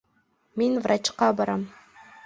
Мин 0.61 0.79
врачҡа 0.87 1.31
барам 1.43 1.69